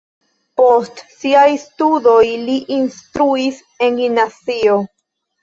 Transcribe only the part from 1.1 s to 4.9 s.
siaj studoj li instruis en gimnazio.